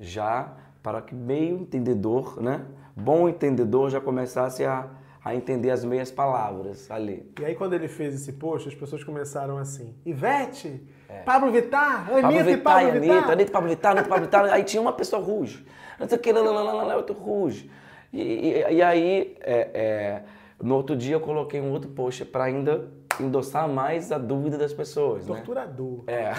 já 0.00 0.52
para 0.82 1.00
que 1.00 1.14
meio 1.14 1.58
entendedor, 1.58 2.42
né? 2.42 2.66
Bom 2.96 3.28
entendedor 3.28 3.88
já 3.88 4.00
começasse 4.00 4.64
a, 4.64 4.90
a 5.24 5.34
entender 5.34 5.70
as 5.70 5.84
meias 5.84 6.10
palavras 6.10 6.90
ali. 6.90 7.30
E 7.40 7.44
aí 7.44 7.54
quando 7.54 7.74
ele 7.74 7.88
fez 7.88 8.14
esse 8.14 8.32
post, 8.32 8.68
as 8.68 8.74
pessoas 8.74 9.04
começaram 9.04 9.56
assim, 9.56 9.94
Ivete, 10.04 10.82
Pablo 11.24 11.50
Vittar, 11.52 12.08
Anitta 12.10 12.22
Pablo 12.22 12.50
e 12.50 12.56
Pablo 12.56 12.92
Vittar. 12.92 13.16
Anitta, 13.18 13.32
Anitta, 13.32 13.52
Pablo 13.52 13.68
Vittar, 13.68 13.92
Anitta, 13.92 14.08
Pablo 14.08 14.24
Vittar. 14.24 14.52
Aí 14.52 14.64
tinha 14.64 14.80
uma 14.80 14.92
pessoa 14.92 15.22
ruge. 15.22 15.64
Não 15.98 16.08
sei 16.08 16.18
o 16.18 16.20
que, 16.20 16.32
lá, 16.32 16.96
outro 16.96 17.14
ruge. 17.14 17.70
E, 18.12 18.20
e, 18.20 18.74
e 18.74 18.82
aí, 18.82 19.36
é, 19.40 19.70
é, 19.72 20.22
no 20.60 20.74
outro 20.74 20.96
dia 20.96 21.14
eu 21.14 21.20
coloquei 21.20 21.60
um 21.60 21.70
outro 21.70 21.90
post 21.90 22.24
para 22.24 22.44
ainda 22.44 22.90
endossar 23.20 23.68
mais 23.68 24.10
a 24.10 24.18
dúvida 24.18 24.58
das 24.58 24.72
pessoas, 24.72 25.26
né? 25.26 25.36
Torturador. 25.36 26.04
É. 26.06 26.32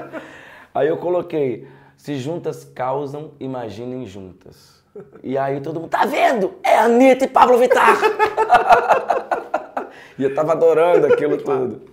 aí 0.74 0.88
eu 0.88 0.98
coloquei, 0.98 1.66
se 1.96 2.16
juntas 2.16 2.64
causam, 2.64 3.32
imaginem 3.40 4.04
juntas. 4.04 4.84
E 5.22 5.38
aí 5.38 5.60
todo 5.60 5.80
mundo, 5.80 5.90
tá 5.90 6.04
vendo? 6.04 6.54
É 6.62 6.78
Anitta 6.78 7.24
e 7.24 7.28
Pablo 7.28 7.58
Vittar. 7.58 7.96
e 10.18 10.24
eu 10.24 10.34
tava 10.34 10.52
adorando 10.52 11.06
aquilo 11.06 11.38
tudo. 11.38 11.88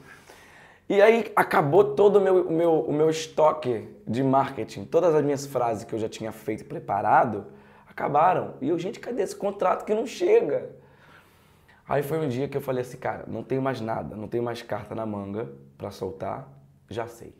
E 0.89 1.01
aí 1.01 1.31
acabou 1.35 1.95
todo 1.95 2.17
o 2.17 2.21
meu, 2.21 2.47
o 2.47 2.51
meu, 2.51 2.79
o 2.79 2.93
meu 2.93 3.09
estoque 3.09 3.87
de 4.07 4.23
marketing. 4.23 4.85
Todas 4.85 5.13
as 5.13 5.23
minhas 5.23 5.45
frases 5.45 5.83
que 5.83 5.93
eu 5.93 5.99
já 5.99 6.07
tinha 6.07 6.31
feito 6.31 6.61
e 6.61 6.63
preparado 6.63 7.45
acabaram. 7.87 8.53
E 8.61 8.69
eu, 8.69 8.79
gente, 8.79 8.99
cadê 8.99 9.21
esse 9.21 9.35
contrato 9.35 9.83
que 9.83 9.93
não 9.93 10.05
chega? 10.05 10.69
Aí 11.87 12.03
foi 12.03 12.19
um 12.19 12.27
dia 12.27 12.47
que 12.47 12.55
eu 12.55 12.61
falei 12.61 12.81
assim, 12.81 12.97
cara, 12.97 13.25
não 13.27 13.43
tenho 13.43 13.61
mais 13.61 13.81
nada, 13.81 14.15
não 14.15 14.27
tenho 14.27 14.43
mais 14.43 14.61
carta 14.61 14.93
na 14.93 15.05
manga 15.05 15.49
pra 15.77 15.89
soltar, 15.89 16.47
já 16.89 17.07
sei. 17.07 17.33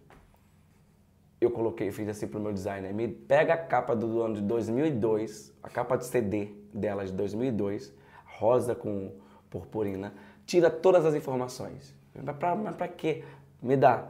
Coloquei, 1.57 1.91
fiz 1.91 2.07
assim 2.07 2.27
pro 2.27 2.39
meu 2.39 2.53
designer, 2.53 2.93
me 2.93 3.07
pega 3.07 3.55
a 3.55 3.57
capa 3.57 3.95
do 3.95 4.21
ano 4.21 4.35
de 4.35 4.41
2002, 4.43 5.51
a 5.63 5.67
capa 5.67 5.97
de 5.97 6.05
CD 6.05 6.49
dela 6.71 7.03
de 7.03 7.11
2002, 7.11 7.91
rosa 8.25 8.75
com 8.75 9.11
purpurina, 9.49 10.13
tira 10.45 10.69
todas 10.69 11.03
as 11.03 11.15
informações. 11.15 11.95
Mas 12.13 12.35
pra, 12.37 12.53
mas 12.53 12.75
pra 12.75 12.87
quê? 12.87 13.23
Me 13.59 13.75
dá. 13.75 14.03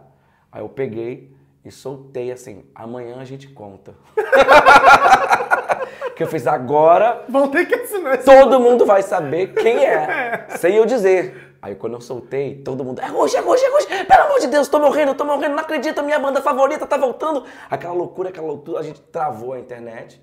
Aí 0.52 0.62
eu 0.62 0.68
peguei 0.68 1.34
e 1.64 1.72
soltei 1.72 2.34
assim, 2.34 2.66
amanhã 2.76 3.16
a 3.18 3.24
gente 3.24 3.48
conta. 3.48 3.96
que 6.18 6.24
eu 6.24 6.28
fiz 6.28 6.46
agora, 6.48 7.24
Vão 7.30 7.48
ter 7.48 7.66
que 7.66 7.76
assinar 7.76 8.18
todo 8.26 8.60
mundo 8.60 8.86
vai 8.86 9.04
saber 9.04 9.54
quem 9.54 9.86
é, 9.86 10.48
sem 10.60 10.76
eu 10.76 10.86
dizer. 10.86 11.47
Aí 11.68 11.76
quando 11.76 11.94
eu 11.94 12.02
soltei, 12.02 12.56
todo 12.64 12.82
mundo, 12.84 13.02
é 13.02 13.08
Ruge, 13.08 13.36
é 13.36 13.42
Ruge, 13.42 13.62
é 13.66 13.70
Ruge, 13.70 14.06
pelo 14.06 14.24
amor 14.24 14.40
de 14.40 14.48
Deus, 14.48 14.70
tô 14.70 14.80
morrendo, 14.80 15.14
tô 15.14 15.26
morrendo, 15.26 15.54
não 15.54 15.60
acredito, 15.60 16.02
minha 16.02 16.18
banda 16.18 16.42
favorita 16.42 16.88
tá 16.88 16.96
voltando. 16.98 17.44
Aquela 17.70 17.94
loucura, 17.94 18.30
aquela 18.30 18.48
loucura, 18.48 18.80
a 18.80 18.84
gente 18.84 19.02
travou 19.02 19.52
a 19.52 19.60
internet. 19.60 20.22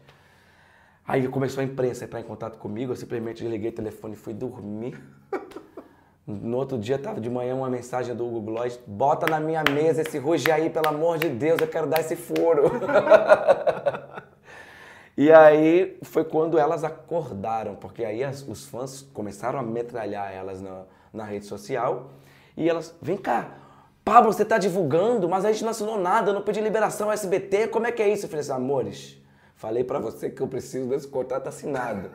Aí 1.07 1.29
começou 1.29 1.61
a 1.61 1.65
imprensa 1.65 2.05
a 2.05 2.07
entrar 2.07 2.21
em 2.21 2.23
contato 2.25 2.57
comigo, 2.57 2.93
eu 2.93 2.97
simplesmente 2.97 3.43
desliguei 3.43 3.69
o 3.69 3.75
telefone 3.75 4.15
e 4.15 4.17
fui 4.17 4.33
dormir. 4.33 4.99
No 6.27 6.57
outro 6.57 6.79
dia, 6.79 6.99
tava 6.99 7.21
de 7.21 7.29
manhã 7.29 7.55
uma 7.55 7.69
mensagem 7.69 8.17
do 8.17 8.27
Hugo 8.27 8.41
Gloss, 8.41 8.81
bota 8.87 9.27
na 9.27 9.39
minha 9.39 9.63
mesa 9.71 10.01
esse 10.01 10.17
Ruge 10.17 10.51
aí, 10.51 10.71
pelo 10.71 10.89
amor 10.89 11.19
de 11.19 11.29
Deus, 11.29 11.61
eu 11.61 11.69
quero 11.69 11.87
dar 11.87 12.01
esse 12.01 12.17
furo. 12.17 12.63
E 15.17 15.31
aí 15.31 15.97
foi 16.03 16.25
quando 16.25 16.59
elas 16.59 16.83
acordaram, 16.83 17.77
porque 17.77 18.05
aí 18.05 18.25
as- 18.25 18.43
os 18.49 18.65
fãs 18.67 19.03
começaram 19.15 19.59
a 19.61 19.63
metralhar 19.63 20.33
elas 20.33 20.61
na, 20.61 20.83
na 21.15 21.25
rede 21.25 21.47
social. 21.47 22.11
E 22.57 22.69
elas, 22.69 22.95
vem 23.01 23.17
cá, 23.17 23.49
Pablo, 24.05 24.33
você 24.33 24.45
tá 24.45 24.59
divulgando, 24.59 25.29
mas 25.29 25.45
a 25.45 25.53
gente 25.53 25.63
não 25.65 25.71
assinou 25.71 25.99
nada, 25.99 26.31
eu 26.31 26.35
não 26.35 26.43
pedi 26.43 26.61
liberação 26.61 27.11
SBT, 27.11 27.69
como 27.69 27.87
é 27.87 27.93
que 27.93 28.03
é 28.03 28.09
isso? 28.09 28.27
Eu 28.27 28.29
falei 28.29 28.41
assim, 28.43 28.53
amores, 28.53 29.19
falei 29.57 29.83
pra 29.83 29.99
você 29.99 30.29
que 30.29 30.43
eu 30.43 30.47
preciso 30.49 30.89
desse 30.89 31.09
contrato 31.09 31.47
assinado. 31.49 32.11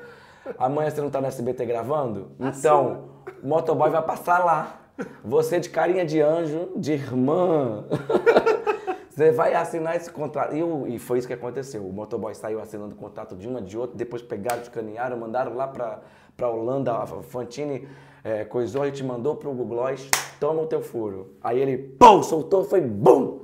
Amanhã 0.57 0.89
você 0.91 1.01
não 1.01 1.09
tá 1.09 1.19
no 1.19 1.27
SBT 1.27 1.65
gravando? 1.65 2.31
Então, 2.39 3.05
o 3.43 3.47
motoboy 3.47 3.89
vai 3.89 4.01
passar 4.03 4.43
lá. 4.45 4.79
Você 5.23 5.59
de 5.59 5.69
carinha 5.69 6.05
de 6.05 6.19
anjo, 6.21 6.69
de 6.75 6.91
irmã. 6.93 7.85
Você 9.09 9.31
vai 9.31 9.53
assinar 9.53 9.95
esse 9.97 10.09
contrato. 10.09 10.55
E, 10.55 10.63
o- 10.63 10.87
e 10.87 10.97
foi 10.97 11.19
isso 11.19 11.27
que 11.27 11.33
aconteceu. 11.33 11.85
O 11.85 11.91
motoboy 11.91 12.33
saiu 12.33 12.61
assinando 12.61 12.95
contrato 12.95 13.35
de 13.35 13.47
uma, 13.49 13.61
de 13.61 13.77
outra, 13.77 13.97
depois 13.97 14.21
pegaram, 14.21 14.61
escanearam, 14.61 15.17
mandaram 15.17 15.55
lá 15.55 15.67
pra, 15.67 15.99
pra 16.37 16.49
Holanda, 16.49 16.93
a 16.93 17.05
Fantine 17.05 17.85
é, 18.23 18.43
coisou 18.45 18.85
e 18.85 18.91
te 18.91 19.03
mandou 19.03 19.35
pro 19.35 19.51
Google 19.51 19.77
Gloss, 19.77 20.09
toma 20.39 20.61
o 20.61 20.67
teu 20.67 20.81
furo. 20.81 21.35
Aí 21.41 21.59
ele, 21.59 21.77
pum, 21.77 22.21
soltou, 22.23 22.63
foi 22.63 22.81
bum! 22.81 23.39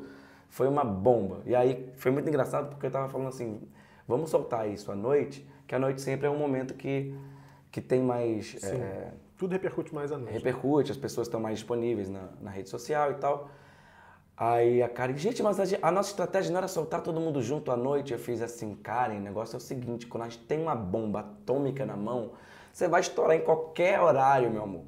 Foi 0.49 0.69
uma 0.69 0.85
bomba. 0.85 1.41
E 1.45 1.53
aí 1.53 1.89
foi 1.95 2.11
muito 2.11 2.29
engraçado 2.29 2.69
porque 2.69 2.85
eu 2.85 2.91
tava 2.91 3.09
falando 3.09 3.27
assim, 3.27 3.61
vamos 4.07 4.29
soltar 4.29 4.69
isso 4.69 4.89
à 4.89 4.95
noite, 4.95 5.45
que 5.67 5.75
a 5.75 5.79
noite 5.79 6.01
sempre 6.01 6.27
é 6.27 6.29
um 6.29 6.37
momento 6.37 6.75
que, 6.75 7.13
que 7.69 7.81
tem 7.81 8.01
mais... 8.01 8.55
É, 8.63 9.11
Tudo 9.37 9.51
repercute 9.51 9.93
mais 9.93 10.13
à 10.13 10.17
noite. 10.17 10.31
repercute, 10.31 10.91
as 10.91 10.97
pessoas 10.97 11.27
estão 11.27 11.41
mais 11.41 11.57
disponíveis 11.59 12.09
na, 12.09 12.29
na 12.41 12.51
rede 12.51 12.69
social 12.69 13.11
e 13.11 13.15
tal. 13.15 13.49
Aí 14.37 14.81
a 14.81 14.87
Karen, 14.87 15.17
gente, 15.17 15.43
mas 15.43 15.57
a 15.81 15.91
nossa 15.91 16.09
estratégia 16.09 16.51
não 16.51 16.57
era 16.57 16.67
soltar 16.69 17.01
todo 17.01 17.19
mundo 17.19 17.41
junto 17.41 17.69
à 17.71 17.75
noite. 17.77 18.13
Eu 18.13 18.19
fiz 18.19 18.41
assim, 18.41 18.75
Karen, 18.75 19.17
o 19.17 19.21
negócio 19.21 19.55
é 19.55 19.57
o 19.57 19.61
seguinte, 19.61 20.07
quando 20.07 20.23
a 20.23 20.29
gente 20.29 20.43
tem 20.43 20.61
uma 20.61 20.75
bomba 20.75 21.19
atômica 21.21 21.85
na 21.85 21.97
mão, 21.97 22.31
você 22.75 22.89
vai 22.89 22.99
estourar 22.99 23.37
em 23.37 23.39
qualquer 23.39 24.01
horário, 24.01 24.51
meu 24.51 24.63
amor. 24.63 24.81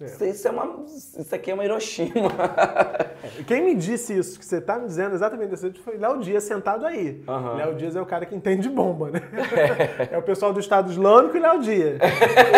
É. 0.00 0.06
Isso, 0.06 0.24
isso 0.24 0.48
é 0.48 0.50
uma, 0.50 0.84
isso 0.86 1.34
aqui 1.34 1.50
é 1.50 1.54
uma 1.54 1.62
Hiroshima. 1.62 2.30
E 3.38 3.44
Quem 3.44 3.62
me 3.62 3.74
disse 3.74 4.16
isso, 4.16 4.38
que 4.38 4.46
você 4.46 4.62
tá 4.62 4.78
me 4.78 4.86
dizendo 4.86 5.14
exatamente 5.14 5.50
desse 5.50 5.64
jeito, 5.64 5.82
foi 5.82 5.98
Léo 5.98 6.20
Dias 6.20 6.44
sentado 6.44 6.86
aí. 6.86 7.22
Aham. 7.28 7.54
Léo 7.56 7.74
Dias 7.74 7.94
é 7.96 8.00
o 8.00 8.06
cara 8.06 8.24
que 8.24 8.34
entende 8.34 8.62
de 8.62 8.70
bomba, 8.70 9.10
né? 9.10 9.20
É, 10.10 10.16
o 10.16 10.22
pessoal 10.22 10.54
do 10.54 10.60
Estado 10.60 10.90
Islâmico 10.90 11.36
e 11.36 11.40
Léo 11.40 11.60
Dias. 11.60 12.00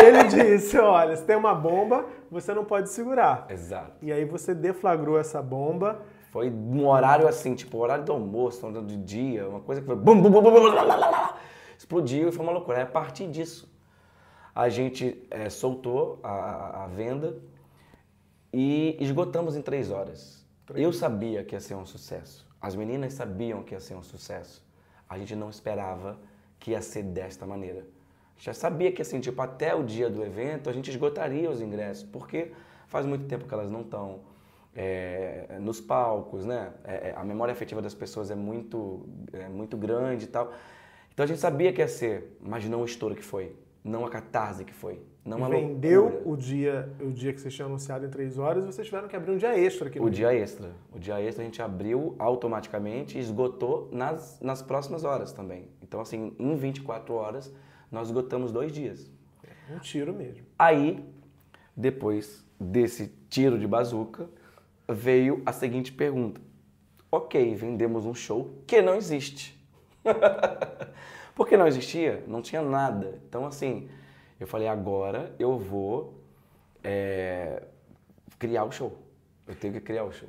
Ele 0.07 0.23
disse, 0.29 0.79
olha, 0.79 1.17
se 1.17 1.25
tem 1.25 1.35
uma 1.35 1.53
bomba, 1.53 2.07
você 2.31 2.55
não 2.55 2.65
pode 2.65 2.91
segurar. 2.91 3.47
Exato. 3.49 3.95
E 4.01 4.13
aí 4.13 4.25
você 4.25 4.55
deflagrou 4.55 5.19
essa 5.19 5.43
bomba. 5.43 6.01
Foi 6.31 6.49
um 6.49 6.87
horário 6.87 7.27
assim, 7.27 7.57
tipo, 7.57 7.77
horário 7.79 8.05
do 8.05 8.13
almoço, 8.13 8.65
horário 8.65 8.87
de 8.87 8.97
dia, 8.97 9.49
uma 9.49 9.59
coisa 9.61 9.81
que 9.81 9.87
foi 9.89 9.97
bum, 9.97 10.15
bum, 10.23 10.31
bum, 10.31 10.41
bum, 10.41 10.53
bum, 10.53 10.63
lá, 10.69 10.83
lá, 10.83 10.97
lá, 10.97 11.37
explodiu 11.77 12.29
e 12.29 12.33
foi 12.33 12.45
uma 12.45 12.53
loucura. 12.53 12.77
Aí, 12.77 12.85
a 12.85 12.87
partir 12.87 13.27
disso, 13.27 13.70
a 14.55 14.69
gente 14.69 15.27
eh, 15.31 15.51
soltou 15.51 16.21
a, 16.23 16.85
a- 16.85 16.87
venda 16.89 17.37
e 18.53 18.97
esgotamos 19.01 19.57
em 19.57 19.63
três 19.63 19.91
horas. 19.91 20.45
Eu 20.75 20.93
sabia 20.93 21.45
que 21.45 21.55
ia 21.55 21.61
ser 21.61 21.75
um 21.75 21.87
sucesso. 21.87 22.49
As 22.61 22.75
meninas 22.77 23.15
sabiam 23.15 23.63
que 23.63 23.75
ia 23.75 23.81
ser 23.81 23.95
um 23.95 24.03
sucesso. 24.03 24.65
A 25.09 25.19
gente 25.19 25.35
não 25.35 25.51
esperava 25.51 26.19
que 26.59 26.73
ia 26.73 26.83
ser 26.83 27.03
desta 27.03 27.47
maneira. 27.47 27.87
Já 28.39 28.55
sabia 28.55 28.93
que 28.93 29.03
assim, 29.03 29.21
tipo, 29.21 29.41
até 29.43 29.75
o 29.75 29.83
dia 29.85 30.09
do 30.09 30.23
evento 30.25 30.71
a 30.71 30.73
gente 30.73 30.91
esgotaria 30.91 31.51
os 31.51 31.61
ingressos, 31.61 32.05
porque 32.05 32.53
faz 32.87 33.05
muito 33.07 33.27
tempo 33.27 33.47
que 33.47 33.53
elas 33.55 33.71
não 33.71 33.83
estão 33.83 34.21
é, 34.75 35.59
nos 35.61 35.81
palcos, 35.81 36.47
né? 36.47 36.73
É, 36.85 37.11
é, 37.11 37.15
a 37.17 37.25
memória 37.25 37.53
afetiva 37.53 37.83
das 37.83 37.95
pessoas 37.95 38.31
é 38.31 38.35
muito, 38.35 39.07
é 39.33 39.49
muito 39.49 39.77
grande 39.77 40.25
e 40.25 40.29
tal. 40.29 40.53
Então 41.13 41.25
a 41.25 41.27
gente 41.27 41.41
sabia 41.41 41.73
que 41.73 41.81
ia 41.81 41.89
ser, 41.89 42.37
mas 42.41 42.65
não 42.67 42.83
o 42.83 42.85
estouro 42.85 43.15
que 43.15 43.23
foi, 43.23 43.55
não 43.85 44.05
a 44.05 44.11
catarse 44.11 44.65
que 44.65 44.73
foi, 44.75 45.01
não 45.25 45.45
a 45.45 45.49
vendeu 45.49 46.03
loucura. 46.03 46.29
o 46.31 46.37
dia, 46.37 46.93
o 47.01 47.11
dia 47.11 47.33
que 47.33 47.41
vocês 47.41 47.55
tinham 47.55 47.69
anunciado 47.69 48.05
em 48.05 48.11
três 48.11 48.39
horas 48.39 48.65
e 48.65 48.67
vocês 48.67 48.87
tiveram 48.87 49.09
que 49.09 49.17
abrir 49.17 49.33
um 49.33 49.37
dia 49.37 49.59
extra 49.59 49.89
aqui 49.89 49.99
no 49.99 50.05
O 50.05 50.09
Rio. 50.09 50.15
dia 50.15 50.35
extra. 50.35 50.71
O 50.93 50.99
dia 50.99 51.21
extra 51.21 51.43
a 51.43 51.47
gente 51.47 51.63
abriu 51.63 52.15
automaticamente 52.19 53.17
e 53.17 53.21
esgotou 53.21 53.89
nas, 53.93 54.39
nas 54.41 54.61
próximas 54.63 55.05
horas 55.05 55.33
também. 55.33 55.69
Então, 55.83 56.01
assim, 56.01 56.35
em 56.39 56.57
24 56.57 57.15
horas, 57.15 57.53
nós 57.91 58.09
esgotamos 58.09 58.53
dois 58.53 58.73
dias. 58.73 59.11
Um 59.71 59.79
tiro 59.79 60.13
mesmo. 60.13 60.45
Aí, 60.59 61.05
depois 61.77 62.45
desse 62.59 63.13
tiro 63.29 63.59
de 63.59 63.67
bazuca, 63.67 64.29
veio 64.89 65.43
a 65.47 65.53
seguinte 65.53 65.93
pergunta. 65.93 66.41
Ok, 67.11 67.55
vendemos 67.55 68.05
um 68.05 68.15
show 68.15 68.53
que 68.67 68.83
não 68.83 68.95
existe. 68.95 69.59
Porque 71.41 71.57
não 71.57 71.67
existia, 71.67 72.23
não 72.27 72.43
tinha 72.43 72.61
nada. 72.61 73.19
Então, 73.27 73.47
assim, 73.47 73.89
eu 74.39 74.47
falei, 74.47 74.69
agora 74.69 75.35
eu 75.39 75.59
vou 75.59 76.21
é, 76.85 77.63
criar 78.39 78.65
o 78.65 78.71
show. 78.71 78.99
Eu 79.49 79.55
tenho 79.55 79.73
que 79.73 79.81
criar 79.81 80.05
o 80.05 80.13
show. 80.13 80.29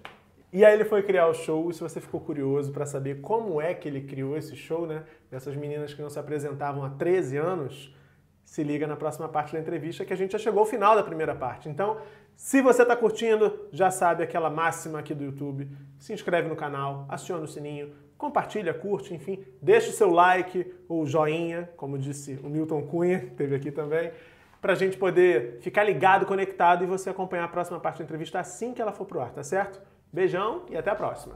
E 0.53 0.63
aí 0.63 0.73
ele 0.73 0.85
foi 0.85 1.03
criar 1.03 1.27
o 1.27 1.33
show, 1.33 1.69
se 1.73 1.81
você 1.81 1.99
ficou 1.99 2.21
curioso 2.21 2.71
para 2.71 2.85
saber 2.85 3.19
como 3.19 3.59
é 3.59 3.73
que 3.73 3.89
ele 3.89 3.99
criou 4.03 4.37
esse 4.37 4.55
show, 4.55 4.87
né? 4.87 5.03
Dessas 5.29 5.53
meninas 5.53 5.93
que 5.93 6.01
não 6.01 6.09
se 6.09 6.17
apresentavam 6.17 6.81
há 6.85 6.89
13 6.91 7.35
anos, 7.35 7.93
se 8.45 8.63
liga 8.63 8.87
na 8.87 8.95
próxima 8.95 9.27
parte 9.27 9.51
da 9.51 9.59
entrevista 9.59 10.05
que 10.05 10.13
a 10.13 10.15
gente 10.15 10.31
já 10.31 10.39
chegou 10.39 10.61
ao 10.61 10.65
final 10.65 10.95
da 10.95 11.03
primeira 11.03 11.35
parte. 11.35 11.67
Então, 11.67 11.97
se 12.37 12.61
você 12.61 12.83
está 12.83 12.95
curtindo, 12.95 13.67
já 13.73 13.91
sabe 13.91 14.23
aquela 14.23 14.49
máxima 14.49 14.99
aqui 14.99 15.13
do 15.13 15.25
YouTube, 15.25 15.69
se 15.99 16.13
inscreve 16.13 16.47
no 16.47 16.55
canal, 16.55 17.05
aciona 17.09 17.43
o 17.43 17.47
sininho, 17.49 17.93
compartilha, 18.21 18.71
curte, 18.71 19.15
enfim, 19.15 19.43
deixa 19.59 19.89
o 19.89 19.93
seu 19.93 20.11
like 20.11 20.71
ou 20.87 21.07
joinha, 21.07 21.67
como 21.75 21.97
disse 21.97 22.39
o 22.43 22.47
Milton 22.47 22.83
Cunha, 22.83 23.19
que 23.19 23.25
esteve 23.25 23.55
aqui 23.55 23.71
também. 23.71 24.11
pra 24.61 24.75
gente 24.75 24.95
poder 24.95 25.57
ficar 25.61 25.83
ligado, 25.83 26.27
conectado 26.27 26.83
e 26.83 26.87
você 26.87 27.09
acompanhar 27.09 27.45
a 27.45 27.47
próxima 27.47 27.79
parte 27.79 27.97
da 27.97 28.03
entrevista 28.03 28.39
assim 28.39 28.75
que 28.75 28.81
ela 28.81 28.91
for 28.91 29.05
pro 29.05 29.19
ar, 29.19 29.31
tá 29.31 29.41
certo? 29.41 29.81
Beijão 30.13 30.65
e 30.69 30.77
até 30.77 30.91
a 30.91 30.95
próxima. 30.95 31.35